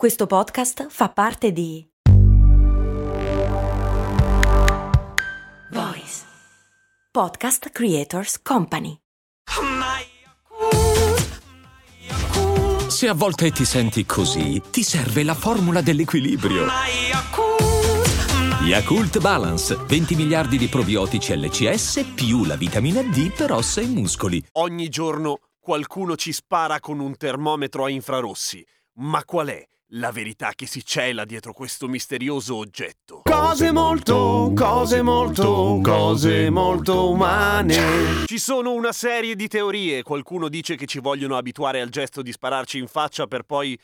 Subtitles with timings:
[0.00, 1.86] Questo podcast fa parte di
[5.72, 6.24] Voice
[7.10, 8.96] Podcast Creators Company.
[12.88, 16.64] Se a volte ti senti così, ti serve la formula dell'equilibrio.
[18.62, 24.42] Yakult Balance, 20 miliardi di probiotici LCS più la vitamina D per ossa e muscoli.
[24.52, 28.66] Ogni giorno qualcuno ci spara con un termometro a infrarossi.
[28.94, 33.22] Ma qual è la verità che si cela dietro questo misterioso oggetto?
[33.24, 38.26] Cose molto, cose molto, cose molto umane.
[38.26, 40.02] Ci sono una serie di teorie.
[40.02, 43.78] Qualcuno dice che ci vogliono abituare al gesto di spararci in faccia per poi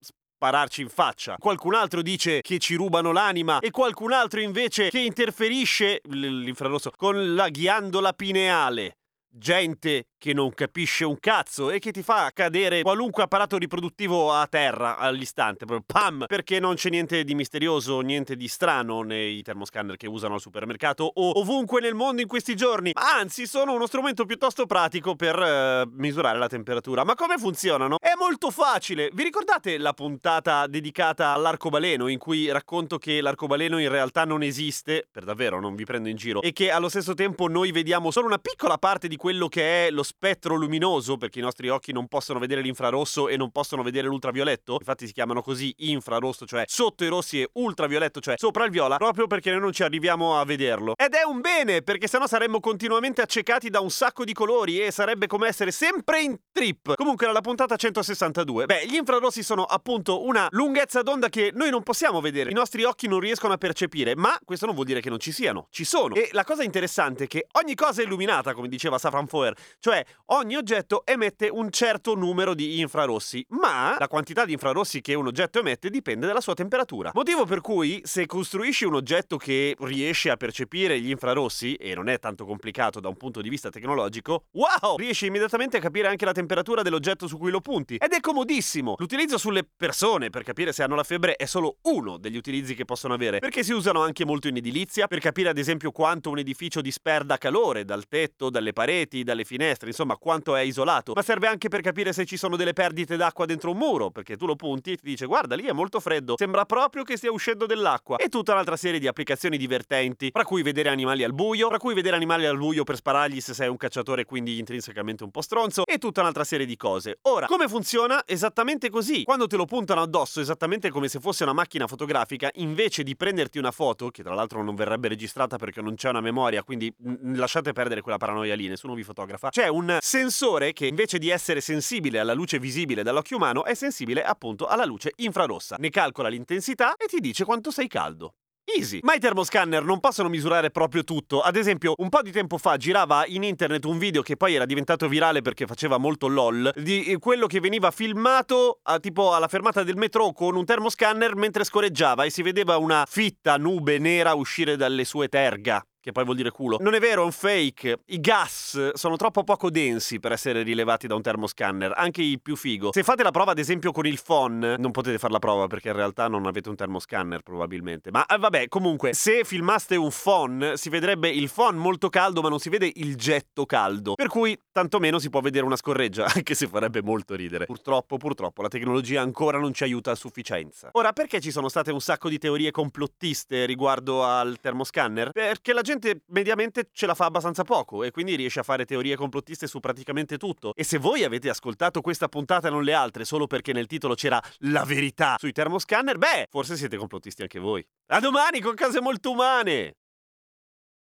[0.00, 1.36] spararci in faccia.
[1.38, 7.34] Qualcun altro dice che ci rubano l'anima e qualcun altro invece che interferisce l'infrarosso con
[7.34, 8.96] la ghiandola pineale.
[9.28, 14.46] Gente che non capisce un cazzo e che ti fa cadere qualunque apparato riproduttivo a
[14.46, 19.96] terra all'istante, proprio pam, perché non c'è niente di misterioso, niente di strano nei termoscanner
[19.96, 24.24] che usano al supermercato o ovunque nel mondo in questi giorni, anzi sono uno strumento
[24.24, 27.02] piuttosto pratico per uh, misurare la temperatura.
[27.02, 27.96] Ma come funzionano?
[27.98, 29.10] È molto facile.
[29.12, 35.04] Vi ricordate la puntata dedicata all'arcobaleno in cui racconto che l'arcobaleno in realtà non esiste,
[35.10, 38.28] per davvero, non vi prendo in giro, e che allo stesso tempo noi vediamo solo
[38.28, 42.06] una piccola parte di quello che è lo spettro luminoso, perché i nostri occhi non
[42.06, 47.04] possono vedere l'infrarosso e non possono vedere l'ultravioletto, infatti si chiamano così infrarosso, cioè sotto
[47.04, 50.44] i rossi e ultravioletto, cioè sopra il viola, proprio perché noi non ci arriviamo a
[50.44, 50.94] vederlo.
[50.96, 54.90] Ed è un bene, perché sennò saremmo continuamente accecati da un sacco di colori e
[54.90, 56.94] sarebbe come essere sempre in trip.
[56.94, 58.66] Comunque era la puntata 162.
[58.66, 62.84] Beh, gli infrarossi sono appunto una lunghezza d'onda che noi non possiamo vedere, i nostri
[62.84, 65.84] occhi non riescono a percepire, ma questo non vuol dire che non ci siano, ci
[65.84, 66.14] sono.
[66.14, 70.01] E la cosa interessante è che ogni cosa è illuminata, come diceva Safran Foer, cioè
[70.26, 75.26] ogni oggetto emette un certo numero di infrarossi, ma la quantità di infrarossi che un
[75.26, 77.10] oggetto emette dipende dalla sua temperatura.
[77.14, 82.08] Motivo per cui se costruisci un oggetto che riesce a percepire gli infrarossi, e non
[82.08, 84.96] è tanto complicato da un punto di vista tecnologico, wow!
[84.96, 87.96] Riesci immediatamente a capire anche la temperatura dell'oggetto su cui lo punti.
[87.96, 88.94] Ed è comodissimo!
[88.98, 92.84] L'utilizzo sulle persone per capire se hanno la febbre è solo uno degli utilizzi che
[92.84, 96.38] possono avere, perché si usano anche molto in edilizia, per capire ad esempio quanto un
[96.38, 101.46] edificio disperda calore dal tetto, dalle pareti, dalle finestre, insomma quanto è isolato, ma serve
[101.46, 104.56] anche per capire se ci sono delle perdite d'acqua dentro un muro, perché tu lo
[104.56, 108.16] punti e ti dice guarda lì è molto freddo, sembra proprio che stia uscendo dell'acqua.
[108.16, 111.94] E tutta un'altra serie di applicazioni divertenti, tra cui vedere animali al buio, tra cui
[111.94, 115.84] vedere animali al buio per sparargli se sei un cacciatore quindi intrinsecamente un po' stronzo,
[115.84, 117.18] e tutta un'altra serie di cose.
[117.22, 118.22] Ora, come funziona?
[118.26, 119.24] Esattamente così.
[119.24, 123.58] Quando te lo puntano addosso, esattamente come se fosse una macchina fotografica, invece di prenderti
[123.58, 126.92] una foto, che tra l'altro non verrebbe registrata perché non c'è una memoria, quindi
[127.34, 131.60] lasciate perdere quella paranoia lì, nessuno vi fotografa, c'è un sensore che invece di essere
[131.60, 135.76] sensibile alla luce visibile dall'occhio umano è sensibile appunto alla luce infrarossa.
[135.78, 138.34] Ne calcola l'intensità e ti dice quanto sei caldo.
[138.64, 139.00] Easy.
[139.02, 141.40] Ma i termoscanner non possono misurare proprio tutto.
[141.40, 144.64] Ad esempio, un po' di tempo fa girava in internet un video che poi era
[144.64, 149.82] diventato virale perché faceva molto lol di quello che veniva filmato a, tipo alla fermata
[149.82, 154.76] del metro con un termoscanner mentre scorreggiava e si vedeva una fitta nube nera uscire
[154.76, 156.78] dalle sue terga che poi vuol dire culo.
[156.80, 158.00] Non è vero, è un fake.
[158.06, 162.56] I gas sono troppo poco densi per essere rilevati da un termoscanner, anche i più
[162.56, 162.90] figo.
[162.92, 165.88] Se fate la prova ad esempio con il phone, non potete fare la prova perché
[165.88, 168.10] in realtà non avete un termoscanner probabilmente.
[168.10, 172.48] Ma eh, vabbè, comunque, se filmaste un phone, si vedrebbe il phone molto caldo, ma
[172.48, 174.14] non si vede il getto caldo.
[174.14, 177.66] Per cui tantomeno si può vedere una scorreggia, anche se farebbe molto ridere.
[177.66, 180.88] Purtroppo, purtroppo, la tecnologia ancora non ci aiuta a sufficienza.
[180.94, 185.30] Ora, perché ci sono state un sacco di teorie complottiste riguardo al termoscanner?
[185.30, 188.84] Perché la gente gente mediamente ce la fa abbastanza poco e quindi riesce a fare
[188.84, 190.72] teorie complottiste su praticamente tutto.
[190.74, 194.14] E se voi avete ascoltato questa puntata e non le altre solo perché nel titolo
[194.14, 197.86] c'era la verità sui termoscanner, beh, forse siete complottisti anche voi.
[198.08, 199.96] A domani con cose molto umane!